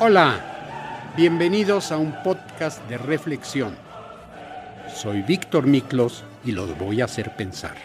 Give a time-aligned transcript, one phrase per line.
[0.00, 3.76] Hola, bienvenidos a un podcast de reflexión.
[4.94, 7.76] Soy Víctor Miklos y los voy a hacer pensar.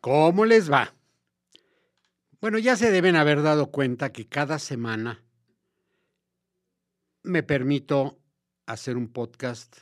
[0.00, 0.92] ¿Cómo les va?
[2.40, 5.22] Bueno, ya se deben haber dado cuenta que cada semana
[7.22, 8.18] me permito
[8.66, 9.76] hacer un podcast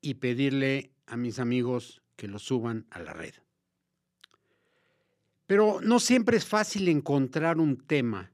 [0.00, 3.34] y pedirle a mis amigos que lo suban a la red.
[5.46, 8.32] Pero no siempre es fácil encontrar un tema,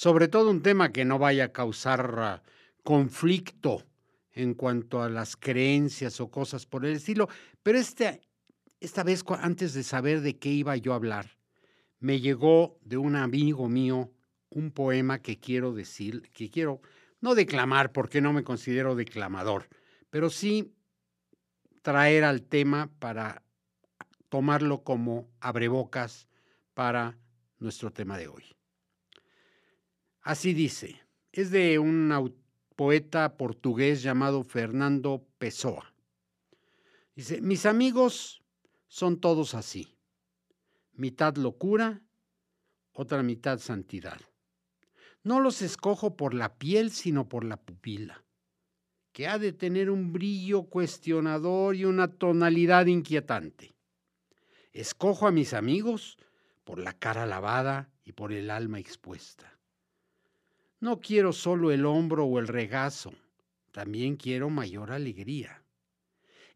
[0.00, 2.42] sobre todo un tema que no vaya a causar ah,
[2.82, 3.84] conflicto
[4.32, 7.28] en cuanto a las creencias o cosas por el estilo.
[7.62, 8.22] Pero este,
[8.80, 11.36] esta vez, antes de saber de qué iba yo a hablar,
[11.98, 14.10] me llegó de un amigo mío
[14.48, 16.80] un poema que quiero decir, que quiero
[17.20, 19.68] no declamar porque no me considero declamador,
[20.08, 20.72] pero sí
[21.82, 23.42] traer al tema para
[24.30, 26.26] tomarlo como abrebocas
[26.72, 27.18] para
[27.58, 28.59] nuestro tema de hoy.
[30.22, 31.00] Así dice,
[31.32, 32.34] es de un
[32.76, 35.94] poeta portugués llamado Fernando Pessoa.
[37.14, 38.42] Dice, mis amigos
[38.86, 39.96] son todos así,
[40.92, 42.02] mitad locura,
[42.92, 44.20] otra mitad santidad.
[45.22, 48.24] No los escojo por la piel, sino por la pupila,
[49.12, 53.74] que ha de tener un brillo cuestionador y una tonalidad inquietante.
[54.72, 56.18] Escojo a mis amigos
[56.64, 59.49] por la cara lavada y por el alma expuesta.
[60.80, 63.12] No quiero solo el hombro o el regazo,
[63.70, 65.62] también quiero mayor alegría.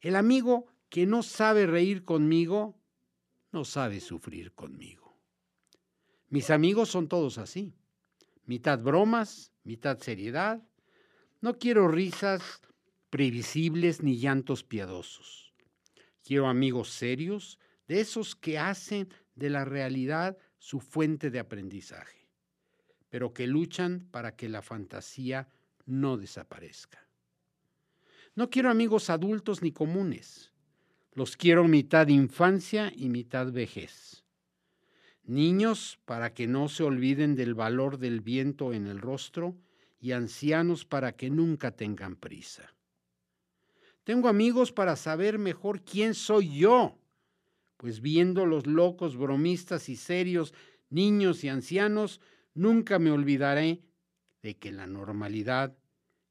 [0.01, 2.77] El amigo que no sabe reír conmigo,
[3.53, 5.17] no sabe sufrir conmigo.
[6.29, 7.75] Mis amigos son todos así,
[8.47, 10.63] mitad bromas, mitad seriedad.
[11.41, 12.61] No quiero risas
[13.11, 15.55] previsibles ni llantos piadosos.
[16.25, 22.24] Quiero amigos serios, de esos que hacen de la realidad su fuente de aprendizaje,
[23.15, 25.47] pero que luchan para que la fantasía
[25.87, 27.07] no desaparezca.
[28.35, 30.51] No quiero amigos adultos ni comunes,
[31.13, 34.25] los quiero mitad infancia y mitad vejez.
[35.23, 39.55] Niños para que no se olviden del valor del viento en el rostro
[40.01, 42.75] y ancianos para que nunca tengan prisa.
[44.03, 46.99] Tengo amigos para saber mejor quién soy yo
[47.77, 50.53] pues viendo los locos, bromistas y serios,
[50.91, 52.21] niños y ancianos,
[52.55, 53.83] nunca me olvidaré
[54.43, 55.77] de que la normalidad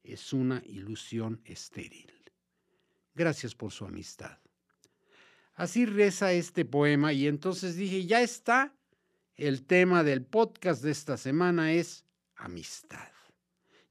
[0.02, 2.12] es una ilusión estéril.
[3.14, 4.38] Gracias por su amistad.
[5.54, 8.74] Así reza este poema y entonces dije, ya está,
[9.36, 12.04] el tema del podcast de esta semana es
[12.36, 13.08] amistad.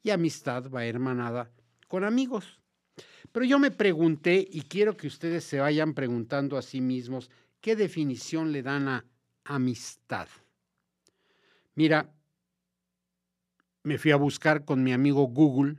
[0.02, 1.52] Y amistad va hermanada
[1.88, 2.60] con amigos.
[3.32, 7.76] Pero yo me pregunté, y quiero que ustedes se vayan preguntando a sí mismos, ¿qué
[7.76, 9.06] definición le dan a
[9.46, 10.28] amistad?
[11.76, 12.14] Mira,
[13.84, 15.78] me fui a buscar con mi amigo Google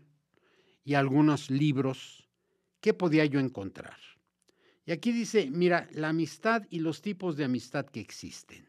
[0.85, 2.29] y algunos libros,
[2.81, 3.97] ¿qué podía yo encontrar?
[4.87, 8.69] Y aquí dice, mira, la amistad y los tipos de amistad que existen.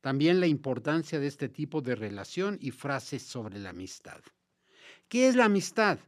[0.00, 4.20] También la importancia de este tipo de relación y frases sobre la amistad.
[5.08, 5.98] ¿Qué es la amistad?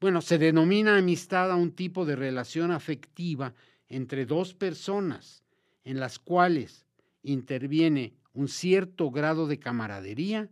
[0.00, 3.54] Bueno, se denomina amistad a un tipo de relación afectiva
[3.88, 5.42] entre dos personas
[5.84, 6.86] en las cuales
[7.22, 10.50] interviene un cierto grado de camaradería,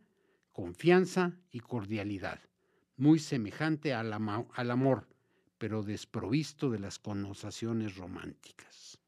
[0.57, 2.41] confianza y cordialidad,
[2.97, 5.07] muy semejante al, amor,
[5.59, 8.99] pero desprovisto de las connotaciones románticas.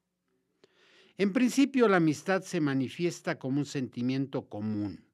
[1.17, 5.07] En principio, la amistad se manifiesta como un sentimiento común,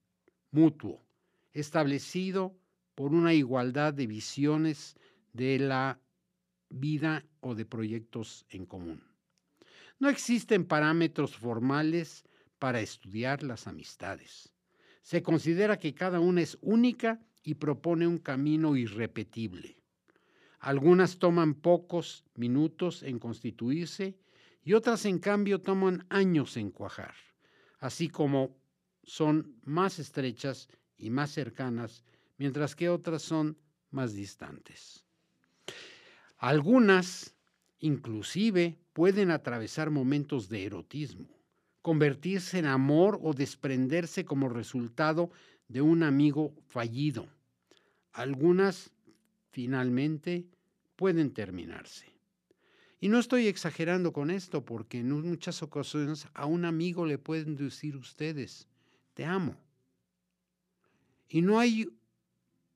[0.50, 1.06] mutuo,
[1.52, 2.58] establecido
[2.96, 4.96] por una igualdad de visiones
[5.34, 6.00] de la
[6.68, 9.04] vida o de proyectos en común.
[10.00, 12.24] No existen parámetros formales
[12.58, 14.53] para estudiar las amistades.
[15.04, 19.76] Se considera que cada una es única y propone un camino irrepetible.
[20.60, 24.16] Algunas toman pocos minutos en constituirse
[24.62, 27.14] y otras en cambio toman años en cuajar,
[27.80, 28.56] así como
[29.02, 32.02] son más estrechas y más cercanas,
[32.38, 33.58] mientras que otras son
[33.90, 35.04] más distantes.
[36.38, 37.36] Algunas,
[37.78, 41.28] inclusive, pueden atravesar momentos de erotismo,
[41.84, 45.30] convertirse en amor o desprenderse como resultado
[45.68, 47.28] de un amigo fallido.
[48.14, 48.90] Algunas,
[49.50, 50.46] finalmente,
[50.96, 52.06] pueden terminarse.
[53.00, 57.54] Y no estoy exagerando con esto porque en muchas ocasiones a un amigo le pueden
[57.54, 58.66] decir ustedes,
[59.12, 59.54] te amo.
[61.28, 61.86] Y no hay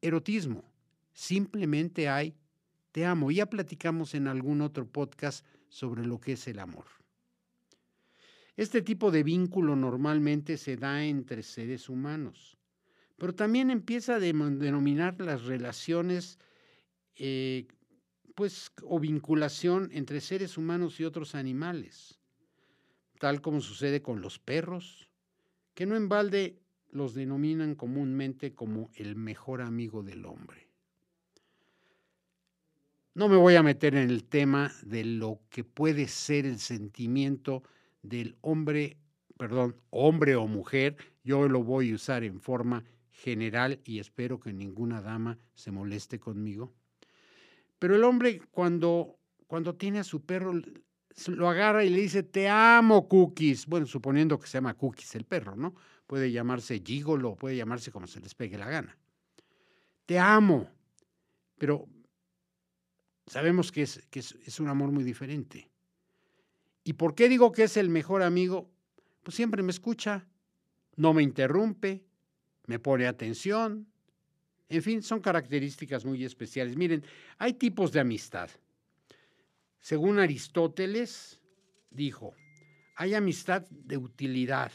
[0.03, 0.65] erotismo,
[1.15, 2.35] simplemente hay
[2.93, 3.31] te amo.
[3.31, 6.98] Ya platicamos en algún otro podcast sobre lo que es el amor.
[8.59, 12.59] Este tipo de vínculo normalmente se da entre seres humanos,
[13.17, 16.41] pero también empieza a denominar las relaciones,
[17.15, 17.69] eh,
[18.35, 22.19] pues, o vinculación entre seres humanos y otros animales,
[23.21, 25.09] tal como sucede con los perros,
[25.75, 26.59] que no en balde
[26.91, 30.69] los denominan comúnmente como el mejor amigo del hombre.
[33.15, 37.63] No me voy a meter en el tema de lo que puede ser el sentimiento
[38.03, 38.99] del hombre,
[39.37, 44.53] perdón, hombre o mujer, yo lo voy a usar en forma general y espero que
[44.53, 46.73] ninguna dama se moleste conmigo.
[47.79, 50.53] Pero el hombre cuando, cuando tiene a su perro,
[51.27, 53.67] lo agarra y le dice, te amo, Cookies.
[53.67, 55.75] Bueno, suponiendo que se llama Cookies el perro, ¿no?
[56.06, 58.97] Puede llamarse Gigolo, puede llamarse como se les pegue la gana.
[60.06, 60.71] Te amo.
[61.59, 61.89] Pero
[63.27, 65.71] sabemos que es, que es un amor muy diferente.
[66.88, 68.70] ¿Y por qué digo que es el mejor amigo?
[69.23, 70.26] Pues siempre me escucha,
[70.96, 72.02] no me interrumpe,
[72.64, 73.87] me pone atención.
[74.70, 76.79] En fin, son características muy especiales.
[76.79, 77.05] Miren,
[77.37, 78.49] hay tipos de amistad.
[79.81, 81.43] Según Aristóteles,
[81.90, 82.32] dijo,
[82.96, 84.73] hay amistad de utilidad,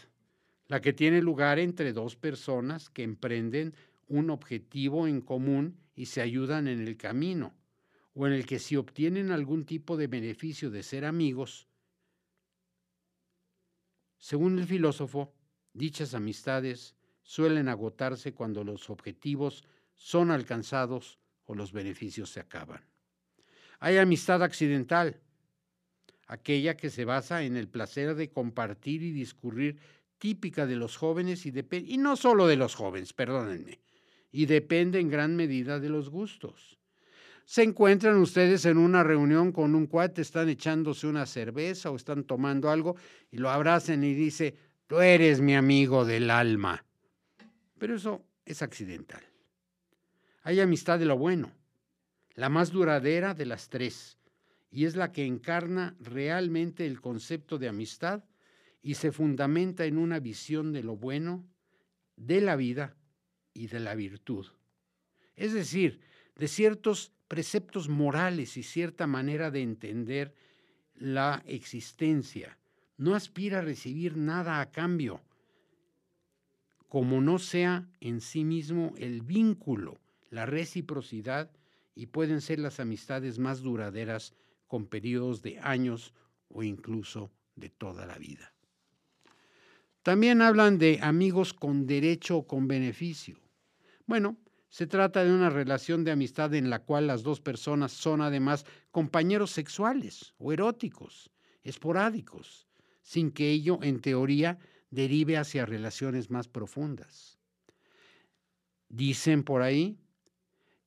[0.68, 3.74] la que tiene lugar entre dos personas que emprenden
[4.08, 7.56] un objetivo en común y se ayudan en el camino,
[8.14, 11.68] o en el que si obtienen algún tipo de beneficio de ser amigos,
[14.24, 15.34] según el filósofo,
[15.74, 19.66] dichas amistades suelen agotarse cuando los objetivos
[19.96, 22.86] son alcanzados o los beneficios se acaban.
[23.82, 25.20] Hay amistad accidental,
[26.26, 29.82] aquella que se basa en el placer de compartir y discurrir
[30.20, 31.52] típica de los jóvenes y,
[31.86, 33.82] y no solo de los jóvenes, perdónenme,
[34.32, 36.80] y depende en gran medida de los gustos.
[37.46, 42.24] Se encuentran ustedes en una reunión con un cuate, están echándose una cerveza o están
[42.24, 42.96] tomando algo
[43.32, 44.56] y lo abrazan y dice,
[44.88, 46.86] tú eres mi amigo del alma.
[47.78, 49.22] Pero eso es accidental.
[50.44, 51.52] Hay amistad de lo bueno,
[52.36, 54.18] la más duradera de las tres,
[54.72, 58.24] y es la que encarna realmente el concepto de amistad
[58.82, 61.46] y se fundamenta en una visión de lo bueno,
[62.16, 62.96] de la vida
[63.54, 64.48] y de la virtud.
[65.36, 66.02] Es decir,
[66.36, 70.36] de ciertos preceptos morales y cierta manera de entender
[70.94, 72.60] la existencia.
[72.98, 75.20] No aspira a recibir nada a cambio
[76.88, 80.00] como no sea en sí mismo el vínculo,
[80.30, 81.50] la reciprocidad,
[81.96, 84.36] y pueden ser las amistades más duraderas
[84.68, 86.14] con periodos de años
[86.50, 88.54] o incluso de toda la vida.
[90.04, 93.40] También hablan de amigos con derecho o con beneficio.
[94.06, 94.38] Bueno,
[94.74, 98.66] se trata de una relación de amistad en la cual las dos personas son además
[98.90, 101.30] compañeros sexuales o eróticos,
[101.62, 102.68] esporádicos,
[103.04, 104.58] sin que ello, en teoría,
[104.90, 107.38] derive hacia relaciones más profundas.
[108.90, 110.00] Dicen por ahí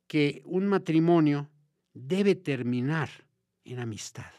[0.09, 1.49] que un matrimonio
[1.95, 3.09] debe terminar
[3.63, 4.33] en amistad.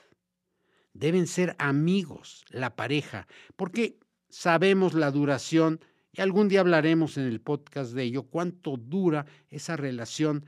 [0.92, 3.98] Deben ser amigos la pareja, porque
[4.28, 5.80] sabemos la duración,
[6.18, 10.46] y algún día hablaremos en el podcast de ello, cuánto dura esa relación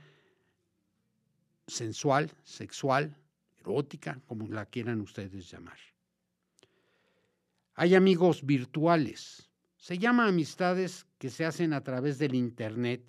[1.67, 3.15] sensual, sexual,
[3.59, 5.77] erótica, como la quieran ustedes llamar.
[7.75, 9.47] Hay amigos virtuales.
[9.77, 13.03] Se llama amistades que se hacen a través del Internet,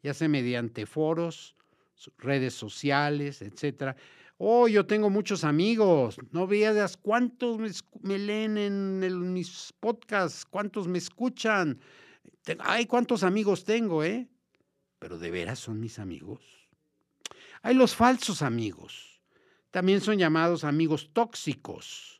[0.00, 1.56] ya sea mediante foros,
[2.18, 3.96] redes sociales, etc.
[4.36, 6.16] Oh, yo tengo muchos amigos.
[6.32, 11.80] No veas cuántos me, leen en, mis podcasts, cuántos me escuchan.
[12.58, 14.28] Ay, cuántos amigos tengo, ¿eh?
[14.98, 16.40] Pero de veras son mis amigos.
[17.62, 19.20] Hay los falsos amigos.
[19.70, 22.14] También son llamados amigos tóxicos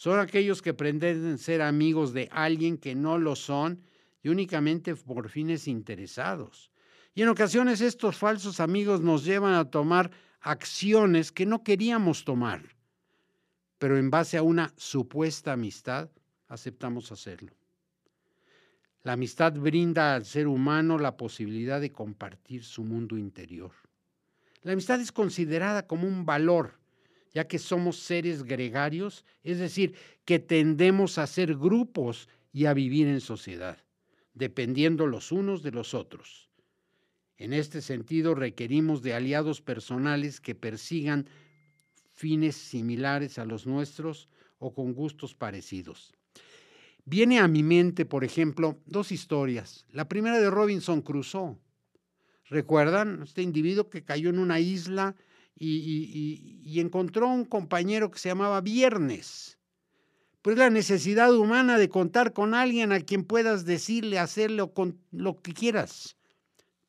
[0.00, 3.82] son aquellos que pretenden ser amigos de alguien que no lo son
[4.22, 6.70] y únicamente por fines interesados.
[7.14, 10.10] Y en ocasiones estos falsos amigos nos llevan a tomar
[10.40, 12.76] acciones que no queríamos tomar,
[13.78, 16.10] pero en base a una supuesta amistad
[16.48, 17.52] aceptamos hacerlo.
[19.02, 23.72] La amistad brinda al ser humano la posibilidad de compartir su mundo interior.
[24.62, 26.80] La amistad es considerada como un valor
[27.32, 29.94] ya que somos seres gregarios, es decir,
[30.24, 33.78] que tendemos a ser grupos y a vivir en sociedad,
[34.34, 36.49] dependiendo los unos de los otros.
[37.40, 41.26] En este sentido, requerimos de aliados personales que persigan
[42.12, 44.28] fines similares a los nuestros
[44.58, 46.12] o con gustos parecidos.
[47.06, 49.86] Viene a mi mente, por ejemplo, dos historias.
[49.90, 51.56] La primera de Robinson Crusoe.
[52.44, 53.22] ¿Recuerdan?
[53.22, 55.16] Este individuo que cayó en una isla
[55.56, 59.56] y, encontró un compañero que se llamaba Viernes.
[60.42, 65.40] Pues la necesidad humana de contar con alguien a quien puedas decirle, hacerle con lo
[65.40, 66.18] que quieras.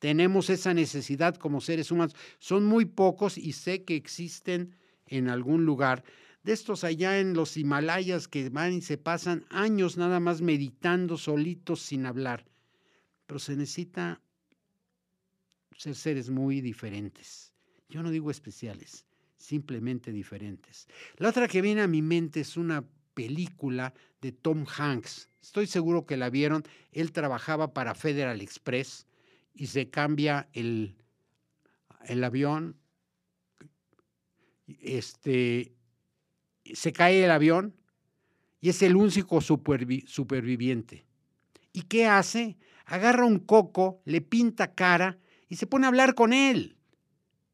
[0.02, 2.16] Tenemos esa necesidad como seres humanos.
[2.40, 4.74] Son muy pocos y sé que existen
[5.06, 6.02] en algún lugar.
[6.42, 11.16] De estos allá en los Himalayas que van y se pasan años nada más meditando
[11.16, 12.44] solitos sin hablar.
[13.26, 14.20] Pero se necesita
[15.76, 17.52] ser seres muy diferentes.
[17.88, 19.06] Yo no digo especiales,
[19.36, 20.88] simplemente diferentes.
[21.16, 25.28] La otra que viene a mi mente es una película de Tom Hanks.
[25.40, 26.64] Estoy seguro que la vieron.
[26.90, 29.06] Él trabajaba para Federal Express
[29.54, 30.96] y se cambia el,
[32.04, 32.76] el avión.
[34.66, 35.74] Este,
[36.64, 37.74] se cae el avión
[38.60, 41.04] y es el único superviviente.
[41.72, 42.56] ¿Y qué hace?
[42.86, 45.18] Agarra un coco, le pinta cara
[45.48, 46.76] y se pone a hablar con él.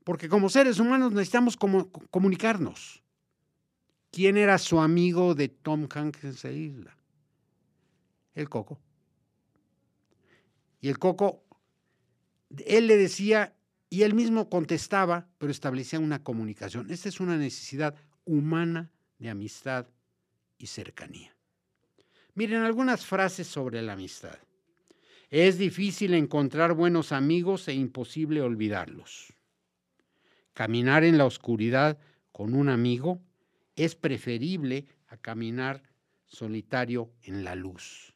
[0.05, 3.03] Porque como seres humanos necesitamos comunicarnos.
[4.11, 6.97] ¿Quién era su amigo de Tom Hanks en esa isla?
[8.35, 8.79] El coco.
[10.81, 11.45] Y el coco,
[12.67, 13.55] él le decía
[13.91, 16.91] y él mismo contestaba, pero establecía una comunicación.
[16.91, 19.89] Esta es una necesidad humana de amistad
[20.59, 21.35] y cercanía.
[22.35, 24.39] Miren algunas frases sobre la amistad.
[25.31, 29.33] Es difícil encontrar buenos amigos e imposible olvidarlos.
[30.55, 31.99] Caminar en la oscuridad
[32.33, 33.21] con un amigo
[33.77, 35.83] es preferible a caminar
[36.27, 38.15] solitario en la luz.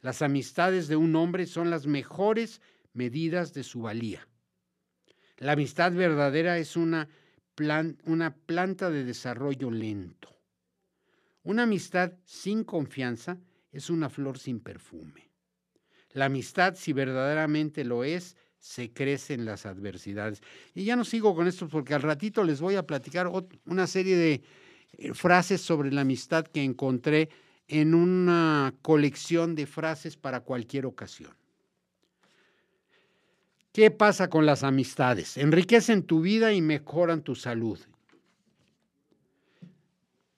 [0.00, 2.60] Las amistades de un hombre son las mejores
[2.98, 4.28] medidas de su valía.
[5.38, 7.08] La amistad verdadera es una,
[8.04, 10.36] una planta de desarrollo lento.
[11.44, 13.38] Una amistad sin confianza
[13.70, 15.30] es una flor sin perfume.
[16.10, 20.42] La amistad, si verdaderamente lo es, se crece en las adversidades.
[20.74, 23.30] Y ya no sigo con esto porque al ratito les voy a platicar
[23.64, 24.42] una serie de
[24.92, 27.28] eh, frases sobre la amistad que encontré
[27.68, 31.32] en una colección de frases para cualquier ocasión.
[33.78, 35.36] ¿Qué pasa con las amistades?
[35.36, 37.78] Enriquecen tu vida y mejoran tu salud.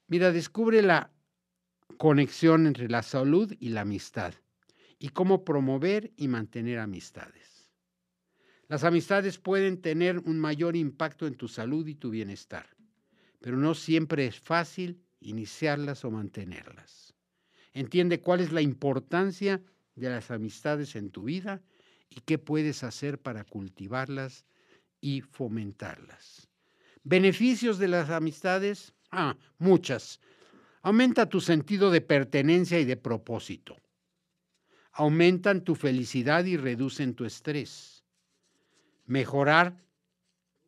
[0.08, 1.10] Mira, descubre la
[1.96, 4.34] conexión entre la salud y la amistad
[4.98, 7.72] y cómo promover y mantener amistades.
[8.68, 12.66] Las amistades pueden tener un mayor impacto en tu salud y tu bienestar,
[13.40, 17.14] pero no siempre es fácil iniciarlas o mantenerlas.
[17.72, 19.62] Entiende cuál es la importancia
[19.94, 21.62] de las amistades en tu vida
[22.10, 24.44] y qué puedes hacer para cultivarlas
[25.00, 26.48] y fomentarlas.
[27.02, 30.20] Beneficios de las amistades, ah, muchas.
[30.82, 33.76] Aumenta tu sentido de pertenencia y de propósito
[34.92, 38.04] aumentan tu felicidad y reducen tu estrés.
[39.06, 39.82] Mejorar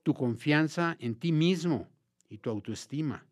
[0.02, 1.88] tu confianza en ti mismo
[2.28, 3.26] y tu autoestima.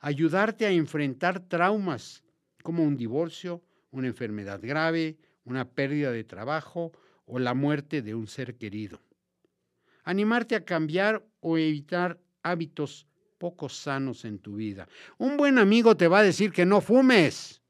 [0.00, 2.22] Ayudarte a enfrentar traumas
[2.62, 6.92] como un divorcio, una enfermedad grave, una pérdida de trabajo
[7.26, 9.00] o la muerte de un ser querido.
[10.04, 13.06] Animarte a cambiar o evitar hábitos
[13.38, 14.88] poco sanos en tu vida.
[15.18, 17.62] Un buen amigo te va a decir que no fumes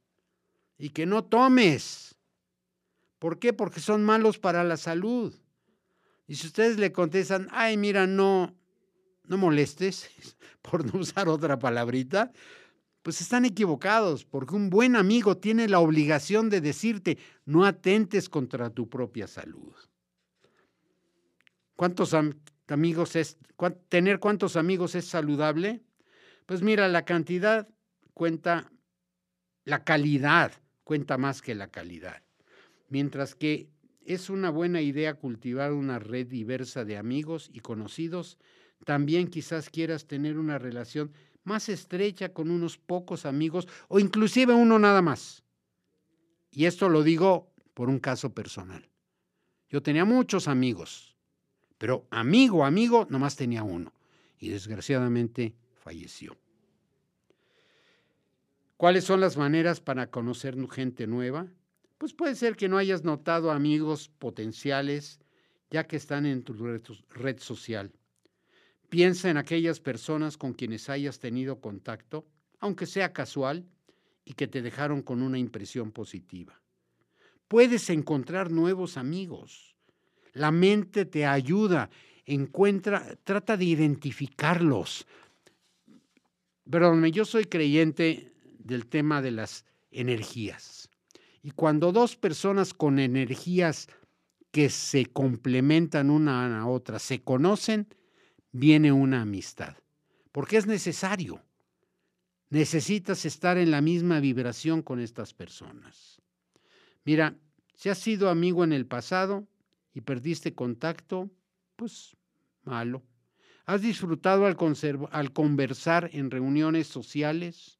[0.78, 2.14] y que no tomes
[3.24, 3.54] ¿Por qué?
[3.54, 5.32] Porque son malos para la salud.
[6.26, 8.54] Y si ustedes le contestan, ay, mira, no,
[9.24, 10.10] no molestes,
[10.60, 12.32] por no usar otra palabrita,
[13.04, 18.70] pues están equivocados, porque un buen amigo tiene la obligación de decirte, no atentes contra
[18.70, 19.72] tu propia salud.
[21.76, 22.16] ¿Cuántos
[22.66, 23.38] amigos es,
[23.88, 25.84] tener cuántos amigos es saludable?
[26.46, 27.68] Pues mira, la cantidad
[28.12, 28.72] cuenta,
[29.64, 30.50] la calidad
[30.82, 32.24] cuenta más que la calidad
[32.94, 33.68] mientras que
[34.06, 38.38] es una buena idea cultivar una red diversa de amigos y conocidos,
[38.84, 41.12] también quizás quieras tener una relación
[41.44, 45.44] más estrecha con unos pocos amigos o inclusive uno nada más.
[46.50, 48.88] Y esto lo digo por un caso personal.
[49.68, 51.16] Yo tenía muchos amigos,
[51.78, 53.92] pero amigo, amigo, nomás tenía uno.
[54.38, 56.36] Y desgraciadamente falleció.
[58.76, 61.48] ¿Cuáles son las maneras para conocer gente nueva?
[61.98, 65.20] pues puede ser que no hayas notado amigos potenciales
[65.70, 66.52] ya que están en tu
[67.08, 67.92] red social.
[68.88, 72.26] Piensa en aquellas personas con quienes hayas tenido contacto,
[72.60, 73.66] aunque sea casual,
[74.24, 76.60] y que te dejaron con una impresión positiva.
[77.48, 79.76] Puedes encontrar nuevos amigos.
[80.32, 81.90] La mente te ayuda,
[82.24, 85.06] encuentra, trata de identificarlos.
[86.68, 90.88] Perdóname, yo soy creyente del tema de las energías.
[91.42, 93.88] Y cuando dos personas con energías
[94.50, 97.86] que se complementan una a otra se conocen,
[98.54, 99.76] viene una amistad.
[100.32, 101.42] Porque es necesario.
[102.50, 106.22] Necesitas estar en la misma vibración con estas personas.
[107.04, 107.36] Mira,
[107.74, 109.46] si has sido amigo en el pasado,
[109.92, 111.30] y perdiste contacto,
[111.76, 112.16] pues
[112.64, 113.02] malo.
[113.66, 114.56] ¿Has disfrutado al,
[115.10, 117.78] al, conversar en reuniones sociales?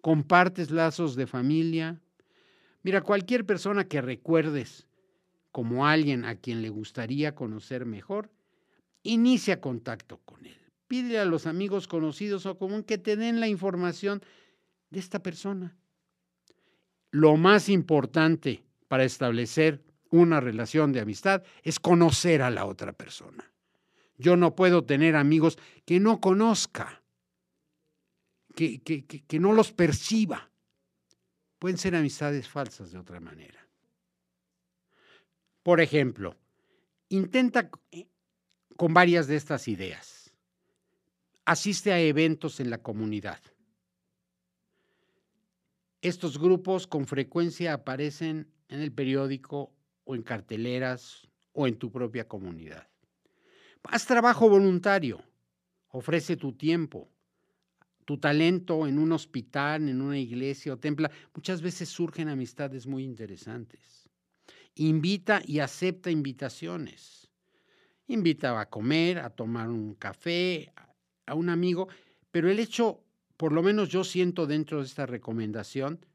[0.00, 2.00] ¿Compartes lazos de familia?
[2.82, 4.86] Mira, cualquier persona que recuerdes
[5.50, 8.30] como alguien a quien le gustaría conocer mejor,
[9.02, 10.58] inicia contacto con él.
[10.88, 14.22] Pide a los amigos conocidos o común que te den la información
[14.90, 15.76] de esta persona.
[17.10, 23.50] Lo más importante para establecer una relación de amistad es conocer a la otra persona.
[24.18, 27.02] Yo no puedo tener amigos que no conozca,
[28.54, 30.50] que, que, no los perciba.
[31.58, 33.66] Pueden ser amistades falsas de otra manera.
[35.62, 36.36] Por ejemplo,
[37.08, 37.70] intenta
[38.82, 40.32] con varias de estas ideas.
[41.44, 43.40] Asiste a eventos en la comunidad.
[46.00, 49.72] Estos grupos con frecuencia aparecen en el periódico
[50.02, 52.88] o en carteleras o en tu propia comunidad.
[53.84, 55.22] Haz trabajo voluntario,
[55.90, 57.08] ofrece tu tiempo,
[58.04, 61.08] tu talento en un hospital, en una iglesia o templo.
[61.36, 64.10] Muchas veces surgen amistades muy interesantes.
[64.74, 67.21] Invita y acepta invitaciones.
[68.08, 70.72] Invita a comer, a tomar un café,
[71.26, 71.88] a un amigo,
[72.30, 73.02] pero el hecho
[73.42, 76.06] por lo menos yo siento dentro de esta recomendación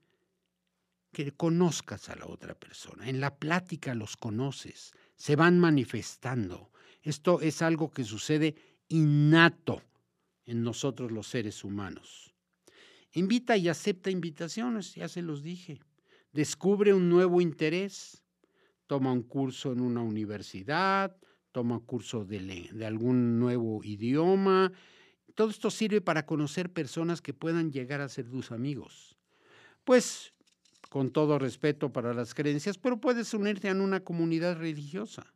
[1.11, 3.09] que conozcas a la otra persona.
[3.09, 6.71] En la plática los conoces, se van manifestando.
[7.01, 8.55] Esto es algo que sucede
[8.87, 9.81] innato
[10.45, 12.33] en nosotros los seres humanos.
[13.11, 15.81] Invita y acepta invitaciones, ya se los dije.
[16.31, 18.23] Descubre un nuevo interés.
[18.85, 21.13] Toma un curso en una universidad,
[21.57, 24.71] toma curso de, de algún nuevo idioma,
[25.33, 29.17] todo esto sirve para conocer personas que puedan llegar a ser tus amigos.
[29.83, 30.35] Pues,
[30.91, 35.33] con todo respeto para las creencias, pero puedes unirte a una comunidad religiosa.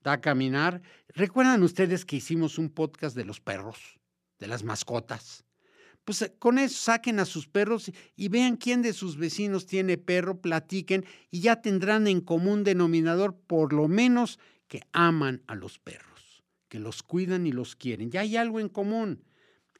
[0.00, 0.80] Da a caminar.
[1.08, 3.98] ¿Recuerdan ustedes que hicimos un podcast de los perros,
[4.38, 5.44] de las mascotas?
[6.04, 9.98] Pues eh, con eso saquen a sus perros y vean quién de sus vecinos tiene
[9.98, 14.38] perro, platiquen y ya tendrán en común denominador por lo menos
[14.74, 18.10] que aman a los perros que los cuidan y los quieren.
[18.10, 19.22] Ya hay algo en común.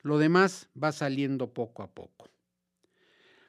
[0.02, 2.30] Lo demás va saliendo poco a poco.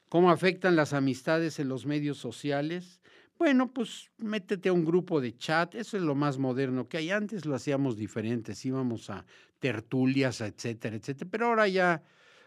[0.10, 2.99] ¿Cómo afectan las amistades en los medios sociales?
[3.38, 7.12] Bueno, pues métete a un grupo de chat, eso es lo más moderno que hay.
[7.12, 9.23] Antes lo hacíamos diferentes, íbamos a
[9.60, 12.01] tertulias, etcétera, etcétera, pero ahora ya,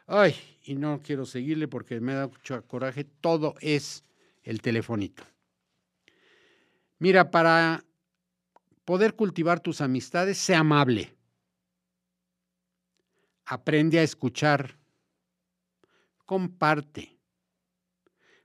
[0.08, 0.34] ay,
[0.64, 2.28] y no quiero seguirle porque me da
[2.66, 4.02] coraje, todo es
[4.42, 5.22] el telefonito.
[6.98, 7.84] Mira, para
[8.88, 11.14] poder cultivar tus amistades, sea amable.
[13.44, 14.78] Aprende a escuchar.
[16.24, 17.18] Comparte.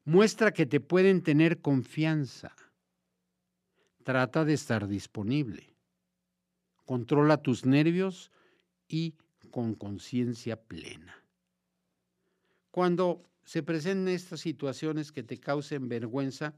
[0.04, 2.54] Muestra que te pueden tener confianza.
[4.04, 5.78] Trata de estar disponible.
[6.84, 8.30] Controla tus nervios
[8.90, 9.16] y
[9.50, 11.24] con conciencia plena.
[12.70, 16.54] Cuando se presenten estas situaciones que te causen vergüenza,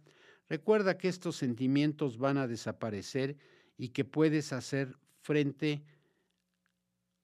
[0.49, 3.37] recuerda que estos sentimientos van a desaparecer
[3.77, 5.83] y que puedes hacer frente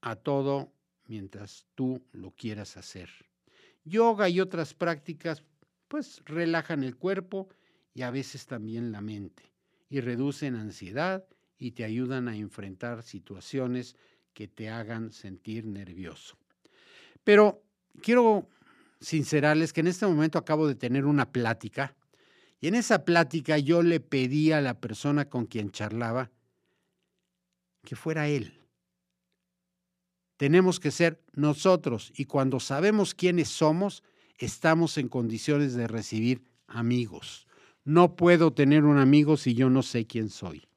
[0.02, 0.74] a todo
[1.08, 3.10] mientras tú lo quieras hacer.
[3.84, 5.44] Yoga y otras prácticas
[5.88, 7.50] pues relajan el cuerpo
[7.94, 9.52] y a veces también la mente
[9.90, 11.26] y reducen ansiedad
[11.58, 13.96] y te ayudan a enfrentar situaciones
[14.34, 16.38] que te hagan sentir nervioso.
[17.24, 17.64] Pero
[18.02, 18.48] quiero
[19.00, 21.96] sincerarles que en este momento acabo de tener una plática
[22.62, 26.32] y en esa plática yo le pedí a la persona con quien charlaba
[27.84, 28.60] que fuera Él.
[30.38, 34.04] Tenemos que ser nosotros y cuando sabemos quiénes somos,
[34.38, 37.48] estamos en condiciones de recibir amigos.
[37.84, 40.67] No puedo tener un amigo si yo no sé quién soy.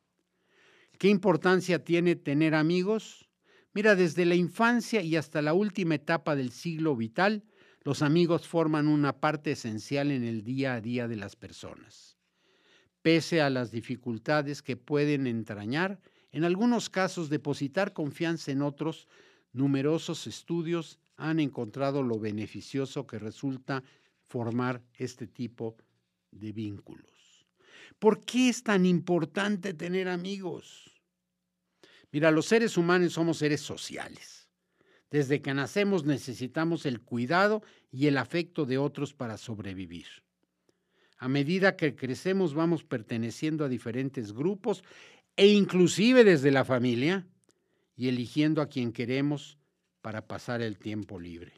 [0.98, 3.28] ¿Qué importancia tiene tener amigos?
[3.72, 7.42] Mira, desde la infancia y hasta la última etapa del siglo vital,
[7.82, 12.16] los amigos forman una parte esencial en el día a día de las personas.
[13.02, 16.00] Pese a las dificultades que pueden entrañar,
[16.34, 19.06] en algunos casos, depositar confianza en otros,
[19.52, 23.84] numerosos estudios han encontrado lo beneficioso que resulta
[24.20, 25.76] formar este tipo
[26.32, 27.46] de vínculos.
[28.00, 31.00] ¿Por qué es tan importante tener amigos?
[32.10, 34.48] Mira, los seres humanos somos seres sociales.
[35.12, 40.08] Desde que nacemos necesitamos el cuidado y el afecto de otros para sobrevivir.
[41.16, 44.82] A medida que crecemos vamos perteneciendo a diferentes grupos
[45.36, 47.26] e inclusive desde la familia
[47.96, 49.58] y eligiendo a quien queremos
[50.00, 51.52] para pasar el tiempo libre.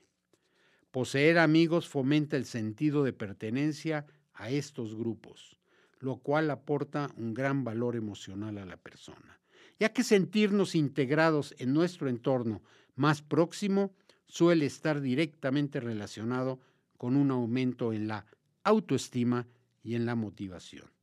[0.91, 5.59] Poseer amigos fomenta el sentido de pertenencia a estos grupos,
[5.99, 9.41] lo cual aporta un gran valor emocional a la persona,
[9.79, 12.63] ya que sentirnos integrados en nuestro entorno
[12.95, 13.95] más próximo
[14.27, 16.61] suele estar directamente relacionado
[16.97, 18.27] con un aumento en la
[18.65, 19.47] autoestima
[19.83, 20.96] y en la motivación.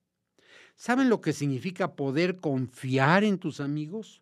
[0.75, 4.21] ¿Saben lo que significa poder confiar en tus amigos?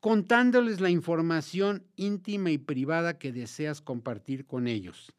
[0.00, 5.12] Contándoles la información íntima y privada que deseas compartir con ellos.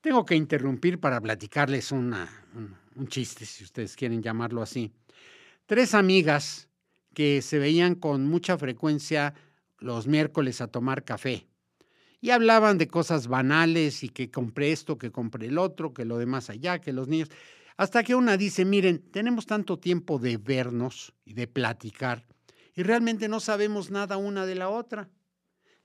[0.00, 2.28] Tengo que interrumpir para platicarles una,
[2.96, 4.90] un, chiste, si ustedes quieren llamarlo así.
[5.66, 6.68] Tres amigas
[7.12, 9.34] que se veían con mucha frecuencia
[9.78, 11.46] los miércoles a tomar café
[12.20, 16.18] y hablaban de cosas banales y que compré esto, que compré el otro, que lo
[16.18, 17.28] demás allá, que los niños.
[17.80, 22.26] Hasta que una dice, miren, tenemos tanto tiempo de vernos y de platicar
[22.74, 25.08] y realmente no sabemos nada una de la otra.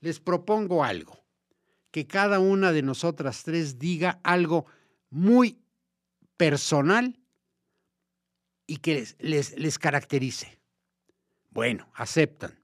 [0.00, 1.24] Les propongo algo,
[1.90, 4.66] que cada una de nosotras tres diga algo
[5.08, 5.58] muy
[6.36, 7.18] personal
[8.66, 10.60] y que les, les, caracterice.
[11.48, 12.62] Bueno, aceptan.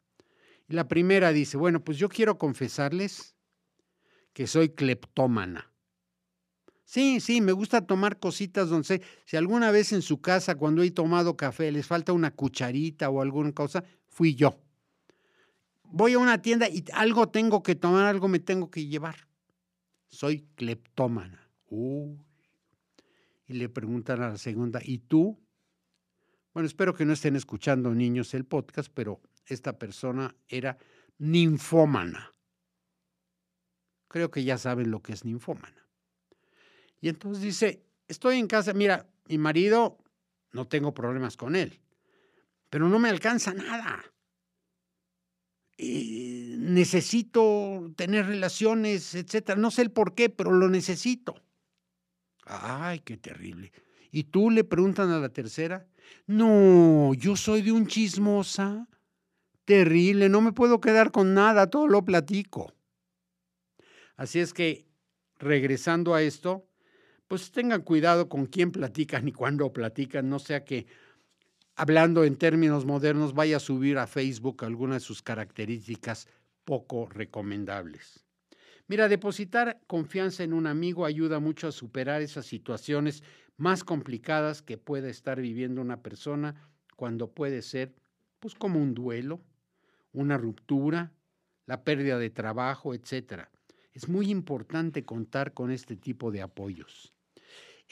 [0.68, 3.34] Y la primera dice, bueno, pues yo quiero confesarles
[4.34, 5.71] que soy cleptómana.
[6.92, 10.90] Sí, sí, me gusta tomar cositas donde si alguna vez en su casa cuando he
[10.90, 14.60] tomado café les falta una cucharita o alguna cosa, fui yo.
[15.84, 19.26] Voy a una tienda y algo tengo que tomar, algo me tengo que llevar.
[20.08, 21.48] Soy cleptómana.
[21.70, 22.20] Uy.
[23.46, 25.40] Y le preguntan a la segunda, ¿y tú?
[26.52, 30.76] Bueno, espero que no estén escuchando niños el podcast, pero esta persona era
[31.16, 32.34] ninfómana.
[34.08, 35.81] Creo que ya saben lo que es ninfómana.
[37.02, 39.98] Y entonces dice, estoy en casa, mira, mi marido,
[40.52, 41.80] no tengo problemas con él,
[42.70, 44.04] pero no me alcanza nada.
[45.76, 49.60] Y necesito tener relaciones, etcétera.
[49.60, 51.34] No sé el por qué, pero lo necesito.
[52.44, 53.72] Ay, qué terrible.
[54.12, 55.88] ¿Y tú le preguntan a la tercera?
[56.26, 58.88] No, yo soy de un chismosa.
[59.64, 62.72] Terrible, no me puedo quedar con nada, todo lo platico.
[64.14, 64.86] Así es que,
[65.38, 66.68] regresando a esto,
[67.32, 70.86] pues tengan cuidado con quién platican y cuándo platican, no sea que
[71.76, 76.28] hablando en términos modernos vaya a subir a Facebook algunas de sus características
[76.66, 78.26] poco recomendables.
[78.86, 83.22] Mira, depositar confianza en un amigo ayuda mucho a superar esas situaciones
[83.56, 87.94] más complicadas que pueda estar viviendo una persona cuando puede ser,
[88.40, 89.40] pues como un duelo,
[90.12, 91.14] una ruptura,
[91.64, 93.48] la pérdida de trabajo, etc.
[93.94, 97.14] Es muy importante contar con este tipo de apoyos.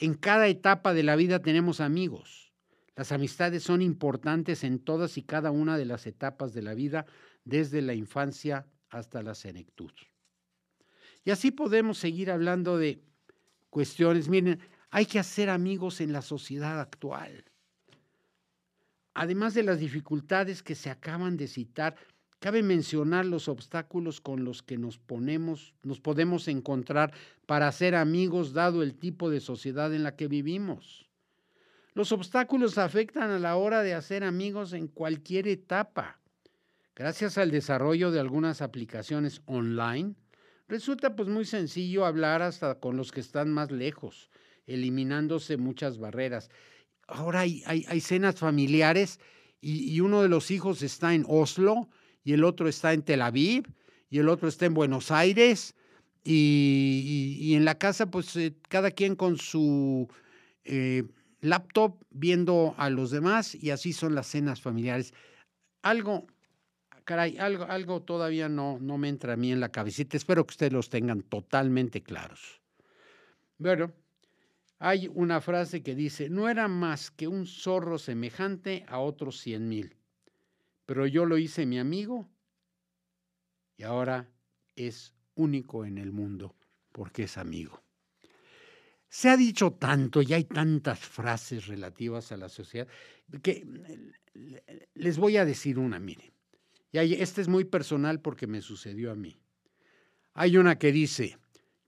[0.01, 2.51] En cada etapa de la vida tenemos amigos.
[2.95, 7.05] Las amistades son importantes en todas y cada una de las etapas de la vida,
[7.45, 9.91] desde la infancia hasta la senectud.
[11.23, 13.03] Y así podemos seguir hablando de
[13.69, 14.27] cuestiones.
[14.27, 14.59] Miren,
[14.89, 17.45] hay que hacer amigos en la sociedad actual.
[19.13, 21.95] Además de las dificultades que se acaban de citar,
[22.41, 27.13] Cabe mencionar los obstáculos con los que nos ponemos, nos podemos encontrar
[27.45, 31.07] para ser amigos dado el tipo de sociedad en la que vivimos.
[31.93, 36.19] Los obstáculos afectan a la hora de hacer amigos en cualquier etapa.
[36.95, 40.15] Gracias al desarrollo de algunas aplicaciones online,
[40.67, 44.31] resulta pues muy sencillo hablar hasta con los que están más lejos,
[44.65, 46.49] eliminándose muchas barreras.
[47.05, 49.19] Ahora hay, hay, cenas familiares
[49.61, 51.87] y, y uno de los hijos está en Oslo
[52.23, 53.63] y el otro está en Tel Aviv
[54.09, 55.75] y el otro está en Buenos Aires
[56.23, 60.07] y, en la casa pues eh, cada quien con su
[60.63, 61.03] eh,
[61.41, 65.13] laptop viendo a los demás y así son las cenas familiares.
[65.81, 66.27] Algo,
[67.05, 70.15] caray, algo, algo todavía no, no me entra a mí en la cabecita.
[70.15, 72.61] Espero que ustedes los tengan totalmente claros.
[73.57, 73.91] Bueno,
[74.77, 79.67] hay una frase que dice, no era más que un zorro semejante a otros cien
[79.67, 79.95] mil
[80.91, 82.29] pero yo lo hice mi amigo
[83.77, 84.29] y ahora
[84.75, 86.57] es único en el mundo
[86.91, 87.81] porque es amigo.
[89.07, 92.89] Se ha dicho tanto y hay tantas frases relativas a la sociedad
[93.41, 93.65] que
[94.93, 96.33] les voy a decir una, mire.
[96.91, 99.39] Y esta es muy personal porque me sucedió a mí.
[100.33, 101.37] Hay una que dice,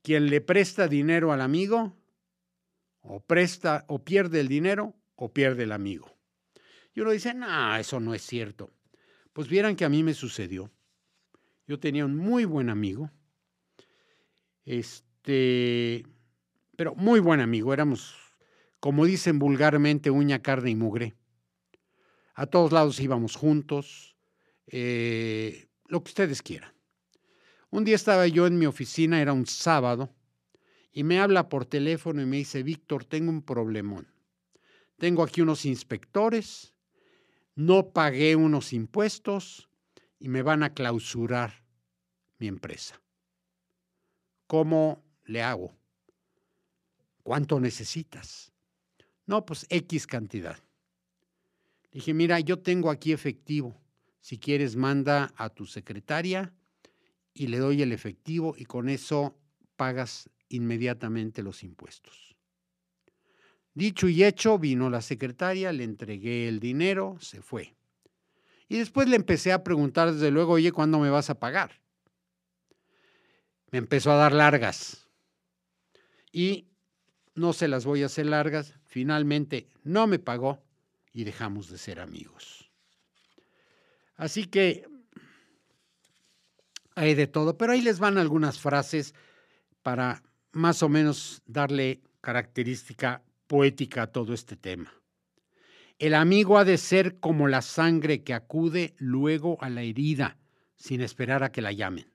[0.00, 1.94] quien le presta dinero al amigo,
[3.02, 6.10] o presta o pierde el dinero o pierde el amigo.
[6.94, 8.72] Y uno dice, no, eso no es cierto.
[9.34, 10.70] Pues vieran que a mí me sucedió.
[11.66, 13.10] Yo tenía un muy buen amigo,
[14.64, 16.06] este,
[16.76, 17.72] pero muy buen amigo.
[17.72, 18.14] Éramos,
[18.78, 21.16] como dicen vulgarmente, uña, carne y mugre.
[22.36, 24.16] A todos lados íbamos juntos,
[24.68, 26.72] eh, lo que ustedes quieran.
[27.70, 30.14] Un día estaba yo en mi oficina, era un sábado,
[30.92, 34.06] y me habla por teléfono y me dice, Víctor, tengo un problemón.
[34.96, 36.73] tengo aquí unos inspectores,
[37.54, 39.68] no pagué unos impuestos
[40.18, 41.64] y me van a clausurar
[42.38, 43.00] mi empresa.
[44.46, 45.76] ¿Cómo le hago?
[47.22, 48.52] ¿Cuánto necesitas?
[49.26, 50.58] No, pues X cantidad.
[51.90, 53.80] Dije, mira, yo tengo aquí efectivo.
[54.20, 56.52] Si quieres, manda a tu secretaria
[57.32, 59.38] y le doy el efectivo y con eso
[59.76, 62.33] pagas inmediatamente los impuestos.
[63.74, 67.74] Dicho y hecho, vino la secretaria, le entregué el dinero, se fue.
[68.68, 71.80] Y después le empecé a preguntar desde luego, oye, ¿cuándo me vas a pagar?
[73.72, 75.08] Me empezó a dar largas.
[76.30, 76.68] Y
[77.34, 78.74] no se las voy a hacer largas.
[78.84, 80.62] Finalmente no me pagó
[81.12, 82.70] y dejamos de ser amigos.
[84.16, 84.86] Así que
[86.94, 89.14] hay de todo, pero ahí les van algunas frases
[89.82, 93.22] para más o menos darle característica
[93.54, 94.92] poética todo este tema.
[96.00, 100.38] El amigo ha de ser como la sangre que acude luego a la herida
[100.74, 102.12] sin esperar a que la llamen.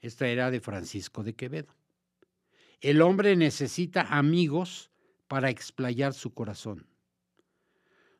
[0.00, 1.74] Esta era de Francisco de Quevedo.
[2.80, 4.92] El hombre necesita amigos
[5.26, 6.86] para explayar su corazón.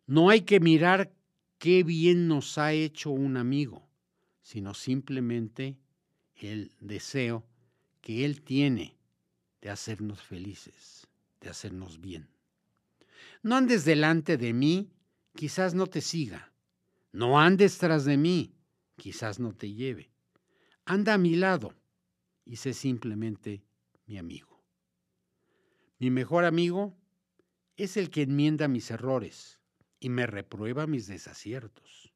[0.04, 1.12] No hay que mirar
[1.58, 3.88] qué bien nos ha hecho un amigo,
[4.42, 5.78] sino simplemente
[6.34, 7.46] el deseo
[8.00, 8.98] que Él tiene
[9.60, 11.05] de hacernos felices,
[11.48, 12.28] hacernos bien.
[13.42, 14.90] No andes delante de mí,
[15.34, 16.52] quizás no te siga.
[17.12, 18.54] No andes tras de mí,
[18.96, 20.10] quizás no te lleve.
[20.84, 21.74] Anda a mi lado
[22.44, 23.62] y sé simplemente
[24.06, 24.62] mi amigo.
[25.98, 26.96] Mi mejor amigo
[27.76, 29.58] es el que enmienda mis errores
[30.00, 32.12] y me reprueba mis desaciertos.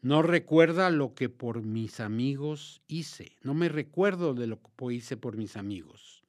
[0.00, 3.36] No recuerda lo que por mis amigos hice.
[3.42, 6.25] No me recuerdo de lo que hice por mis amigos.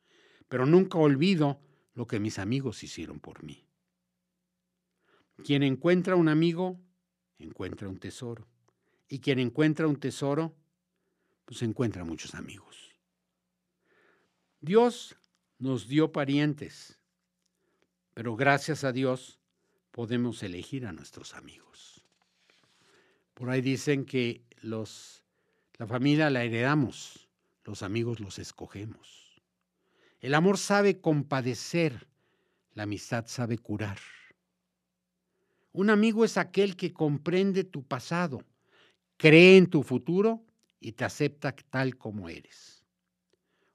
[0.48, 1.60] Pero nunca olvido
[1.94, 3.66] lo que mis amigos hicieron por mí.
[5.44, 6.80] Quien encuentra un amigo,
[7.40, 8.48] encuentra un tesoro.
[9.08, 10.56] Y quien encuentra un tesoro,
[11.46, 12.94] pues encuentra muchos amigos.
[14.60, 15.16] Dios
[15.60, 17.00] nos dio parientes,
[18.14, 19.40] pero gracias a Dios
[19.92, 22.04] podemos elegir a nuestros amigos.
[23.34, 25.24] Por ahí dicen que los,
[25.78, 27.30] la familia la heredamos,
[27.64, 29.27] los amigos los escogemos.
[30.20, 32.08] El amor sabe compadecer,
[32.74, 34.00] la amistad sabe curar.
[35.74, 38.42] Un amigo es aquel que comprende tu pasado,
[39.18, 40.44] cree en tu futuro
[40.80, 42.84] y te acepta tal como eres.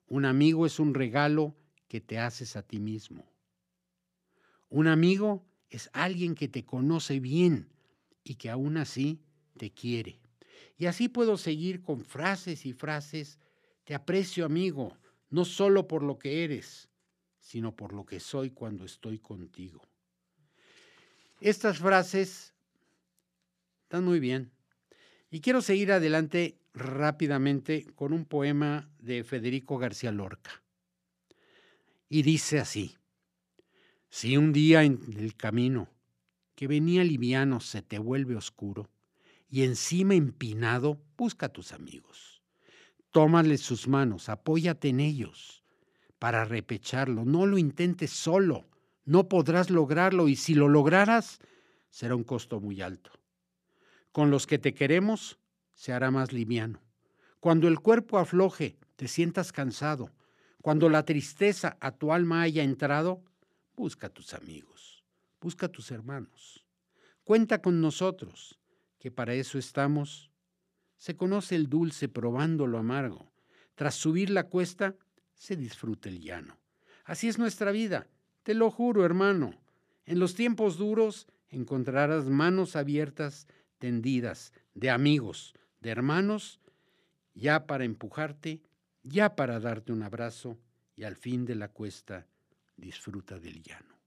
[0.08, 1.54] Un amigo es un regalo
[1.86, 3.24] que te haces a ti mismo.
[4.68, 7.68] Un amigo es alguien que te conoce bien
[8.24, 9.20] y que aún así
[9.56, 10.20] te quiere.
[10.76, 13.38] Y así puedo seguir con frases y frases.
[13.84, 14.96] Te aprecio, amigo,
[15.32, 16.88] no solo por lo que eres,
[17.40, 19.82] sino por lo que soy cuando estoy contigo.
[21.40, 22.54] Estas frases
[23.82, 24.52] están muy bien.
[25.30, 30.62] Y quiero seguir adelante rápidamente con un poema de Federico García Lorca.
[32.08, 32.96] Y dice así,
[34.10, 35.88] si un día en el camino
[36.54, 38.90] que venía liviano se te vuelve oscuro,
[39.48, 42.31] y encima empinado, busca a tus amigos.
[43.12, 45.62] Tómales sus manos, apóyate en ellos
[46.18, 47.24] para repecharlo.
[47.24, 48.66] No lo intentes solo,
[49.04, 51.38] no podrás lograrlo y si lo lograras,
[51.90, 53.10] será un costo muy alto.
[54.12, 55.38] Con los que te queremos,
[55.74, 56.82] se hará más liviano.
[57.38, 60.10] Cuando el cuerpo afloje, te sientas cansado,
[60.62, 63.22] cuando la tristeza a tu alma haya entrado,
[63.76, 65.04] busca a tus amigos,
[65.40, 66.64] busca a tus hermanos.
[67.24, 68.58] Cuenta con nosotros
[68.98, 70.31] que para eso estamos.
[71.02, 73.32] Se conoce el dulce probando lo amargo.
[73.74, 74.94] Tras subir la cuesta,
[75.34, 76.56] se disfruta el llano.
[77.04, 78.06] Así es nuestra vida,
[78.44, 79.52] te lo juro, hermano.
[80.06, 86.60] En los tiempos duros encontrarás manos abiertas, tendidas, de amigos, de hermanos,
[87.34, 88.62] ya para empujarte,
[89.02, 90.56] ya para darte un abrazo,
[90.94, 92.28] y al fin de la cuesta
[92.76, 93.98] disfruta del llano.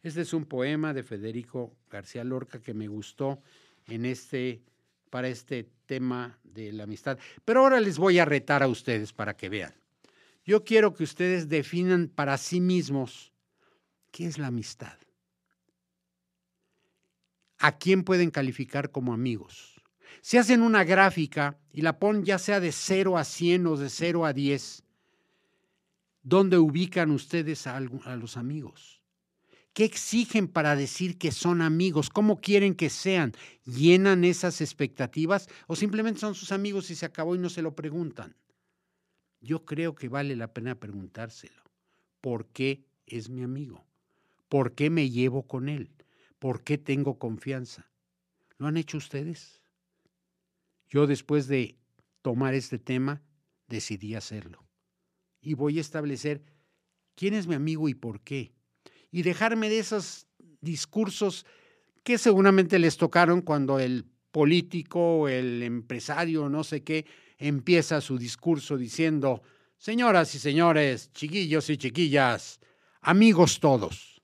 [0.00, 3.42] Este es un poema de Federico García Lorca que me gustó
[3.88, 4.62] en este,
[5.10, 7.18] para este tema de la amistad.
[7.44, 9.74] Pero ahora les voy a retar a ustedes para que vean.
[10.44, 13.32] Yo quiero que ustedes definan para sí mismos
[14.10, 14.96] qué es la amistad.
[17.58, 19.82] ¿A quién pueden calificar como amigos?
[20.22, 23.90] Si hacen una gráfica y la ponen ya sea de 0 a 100 o de
[23.90, 24.82] 0 a 10,
[26.22, 28.99] ¿dónde ubican ustedes a, a los amigos?
[29.72, 32.10] ¿Qué exigen para decir que son amigos?
[32.10, 33.32] ¿Cómo quieren que sean?
[33.64, 37.76] ¿Llenan esas expectativas o simplemente son sus amigos y se acabó y no se lo
[37.76, 38.34] preguntan?
[39.40, 41.62] Yo creo que vale la pena preguntárselo.
[42.20, 43.86] ¿Por qué es mi amigo?
[44.48, 45.94] ¿Por qué me llevo con él?
[46.38, 47.90] ¿Por qué tengo confianza?
[48.58, 49.60] ¿Lo han hecho ustedes?
[50.88, 51.78] Yo después de
[52.22, 53.22] tomar este tema
[53.68, 54.66] decidí hacerlo.
[55.40, 56.42] Y voy a establecer
[57.14, 58.52] quién es mi amigo y por qué.
[59.10, 60.26] Y dejarme de esos
[60.60, 61.46] discursos
[62.02, 67.06] que seguramente les tocaron cuando el político, el empresario, no sé qué,
[67.38, 69.42] empieza su discurso diciendo,
[69.76, 72.60] señoras y señores, chiquillos y chiquillas,
[73.00, 74.22] amigos todos.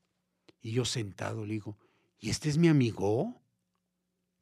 [0.60, 1.78] Y yo sentado le digo,
[2.18, 3.40] ¿y este es mi amigo?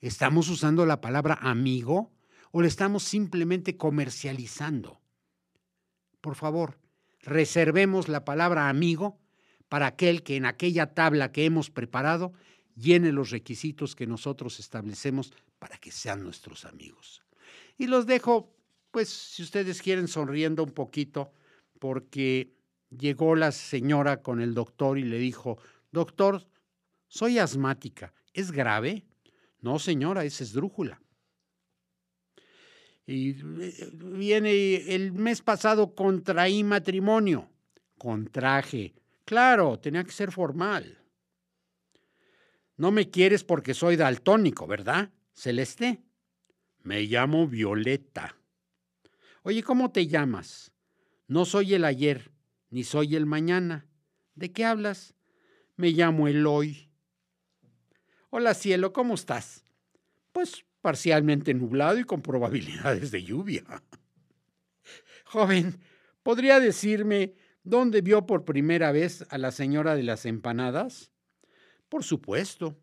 [0.01, 2.13] ¿Estamos usando la palabra amigo
[2.51, 5.01] o le estamos simplemente comercializando?
[6.21, 6.79] Por favor,
[7.21, 9.19] reservemos la palabra amigo
[9.69, 12.33] para aquel que en aquella tabla que hemos preparado
[12.77, 17.23] llene los requisitos que nosotros establecemos para que sean nuestros amigos.
[17.79, 18.55] Y los dejo,
[18.91, 21.33] pues, si ustedes quieren, sonriendo un poquito,
[21.79, 22.53] porque
[22.91, 25.59] llegó la señora con el doctor y le dijo,
[25.91, 26.47] doctor,
[27.09, 29.05] soy asmática, ¿es grave?
[29.61, 31.01] No, señora, es esdrújula.
[33.07, 37.49] Y eh, viene, el mes pasado contraí matrimonio,
[37.99, 38.95] contraje,
[39.25, 40.99] claro, tenía que ser formal.
[42.77, 45.13] No me quieres porque soy daltónico, ¿verdad?
[45.33, 46.03] Celeste.
[46.83, 48.37] Me llamo Violeta.
[49.43, 50.73] Oye, ¿cómo te llamas?
[51.29, 52.33] No soy el ayer,
[52.71, 53.87] ni soy el mañana.
[54.35, 55.15] ¿De qué hablas?
[55.77, 56.91] Me llamo Eloy.
[58.31, 59.65] Hola cielo, ¿cómo estás?
[60.33, 63.65] Pues parcialmente nublado y con probabilidades de lluvia.
[65.25, 65.81] Joven,
[66.23, 71.11] ¿podría decirme dónde vio por primera vez a la señora de las empanadas?
[71.89, 72.77] Por supuesto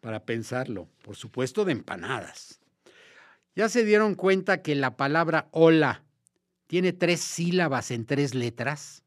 [0.00, 2.60] para pensarlo, por supuesto de empanadas.
[3.56, 6.04] ¿Ya se dieron cuenta que la palabra hola
[6.68, 9.02] tiene tres sílabas en tres letras?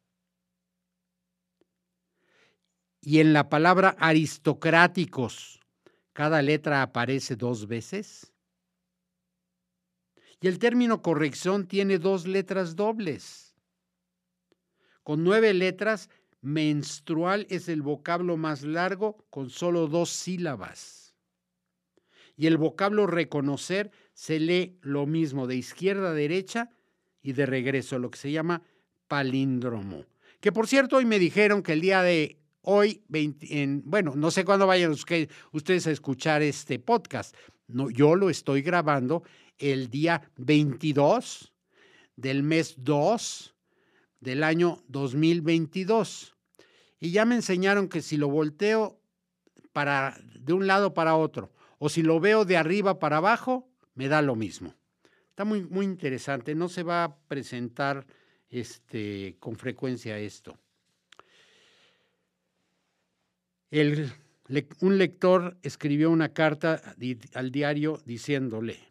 [2.99, 5.61] Y en la palabra aristocráticos,
[6.11, 8.33] cada letra aparece dos veces.
[10.41, 13.55] Y el término corrección tiene dos letras dobles.
[15.03, 16.09] Con nueve letras
[16.41, 21.15] menstrual es el vocablo más largo con solo dos sílabas.
[22.37, 26.69] Y el vocablo reconocer se lee lo mismo de izquierda a derecha
[27.21, 28.61] y de regreso, lo que se llama
[29.09, 30.05] palíndromo.
[30.39, 33.03] Que por cierto, hoy me dijeron que el día de hoy,
[33.83, 34.95] bueno, no sé cuándo vayan
[35.51, 37.35] ustedes a escuchar este podcast.
[37.67, 39.23] No, yo lo estoy grabando
[39.59, 41.53] el día 22
[42.15, 43.55] del mes 2
[44.19, 46.35] del año 2022.
[46.99, 48.99] Y ya me enseñaron que si lo volteo
[49.71, 54.07] para, de un lado para otro o si lo veo de arriba para abajo, me
[54.07, 54.75] da lo mismo.
[55.29, 56.55] Está muy, muy interesante.
[56.55, 58.05] No se va a presentar
[58.49, 60.57] este, con frecuencia esto.
[63.71, 64.11] El,
[64.81, 66.81] un lector escribió una carta
[67.33, 68.88] al diario diciéndole,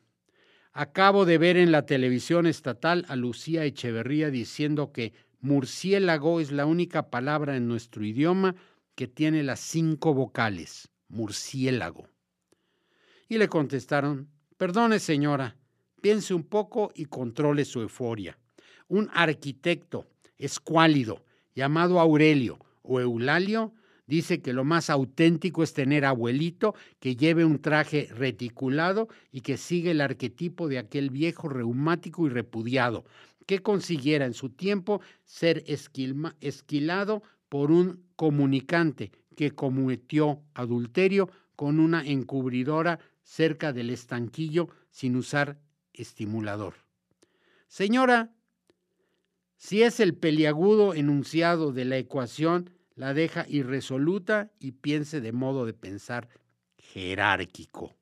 [0.81, 6.67] Acabo de ver en la televisión estatal a Lucía Echeverría diciendo que murciélago es la
[6.67, 8.55] única palabra en nuestro idioma
[8.95, 12.07] que tiene las cinco vocales, murciélago.
[13.29, 15.57] Y le contestaron, perdone señora,
[16.01, 18.38] piense un poco y controle su euforia.
[18.87, 21.25] Un arquitecto escuálido
[21.57, 23.73] llamado Aurelio o Eulalio
[24.09, 29.59] Dice que lo más auténtico es tener abuelito que lleve un traje reticulado y que
[29.59, 33.05] sigue el arquetipo de aquel viejo reumático y repudiado,
[33.44, 35.62] que consiguiera en su tiempo ser
[36.40, 45.61] esquilado por un comunicante que cometió adulterio con una encubridora cerca del estanquillo sin usar
[45.92, 46.77] estimulador.
[47.66, 48.33] Señora,
[49.59, 55.65] si es el peliagudo enunciado de la ecuación, la deja irresoluta y piense de modo
[55.67, 56.29] de pensar
[56.79, 57.97] jerárquico.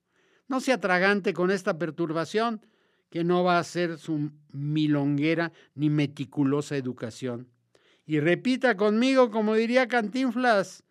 [0.48, 2.64] No se atragante con esta perturbación,
[3.10, 7.50] que no va a ser su milonguera ni meticulosa educación.
[8.06, 10.82] Y repita conmigo, como diría Cantinflas,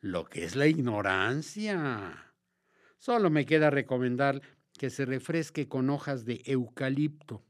[0.00, 2.34] lo que es la ignorancia.
[2.98, 4.42] Solo me queda recomendar
[4.76, 7.44] que se refresque con hojas de eucalipto.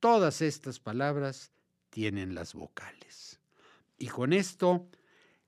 [0.00, 1.50] Todas estas palabras
[1.88, 3.40] tienen las vocales.
[3.96, 4.86] Y con esto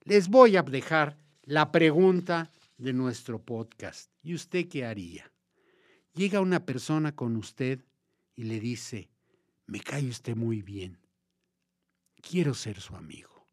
[0.06, 4.10] les voy a dejar la pregunta de nuestro podcast.
[4.22, 5.30] ¿Y usted qué haría?
[6.14, 7.84] Llega una persona con usted
[8.36, 9.10] y le dice,
[9.66, 10.98] me cae usted muy bien,
[12.22, 13.48] quiero ser su amigo.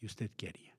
[0.00, 0.69] ¿Y usted qué haría?